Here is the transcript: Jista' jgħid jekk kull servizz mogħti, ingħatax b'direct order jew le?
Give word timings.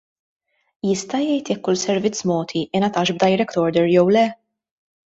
Jista' 0.91 1.19
jgħid 1.25 1.51
jekk 1.53 1.63
kull 1.69 1.79
servizz 1.83 2.27
mogħti, 2.33 2.65
ingħatax 2.81 3.17
b'direct 3.21 3.63
order 3.69 3.93
jew 3.97 4.11
le? 4.19 4.29